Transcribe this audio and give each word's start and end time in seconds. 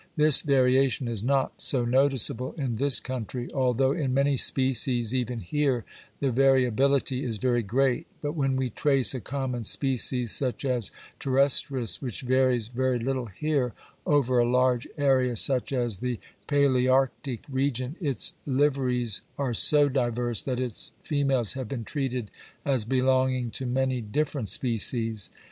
This 0.15 0.41
variation 0.41 1.07
is 1.07 1.23
not 1.23 1.61
so 1.61 1.85
noticeable 1.85 2.53
in 2.57 2.77
this 2.77 2.99
country, 2.99 3.51
although 3.53 3.91
in 3.91 4.15
many 4.15 4.35
species 4.35 5.13
even 5.13 5.41
here 5.41 5.85
the 6.19 6.31
variability 6.31 7.23
is 7.23 7.37
very 7.37 7.61
great, 7.61 8.07
but 8.19 8.31
when 8.33 8.55
we 8.55 8.71
trace 8.71 9.13
a 9.13 9.19
common 9.21 9.63
species 9.63 10.31
such 10.31 10.65
as 10.65 10.89
terrestris, 11.19 12.01
which 12.01 12.21
varies 12.23 12.67
very 12.67 12.97
little 12.97 13.27
here, 13.27 13.73
over 14.07 14.39
a 14.39 14.49
large 14.49 14.87
area 14.97 15.35
such 15.35 15.71
as 15.71 15.99
the 15.99 16.19
Palæarctic 16.47 17.41
region 17.47 17.95
its 18.01 18.33
liveries 18.47 19.21
are 19.37 19.53
so 19.53 19.87
diverse 19.87 20.41
that 20.41 20.59
its 20.59 20.93
females 21.03 21.53
have 21.53 21.69
been 21.69 21.83
treated 21.83 22.31
as 22.65 22.85
belonging 22.85 23.51
to 23.51 23.67
many 23.67 24.01
different 24.01 24.49
species. 24.49 25.29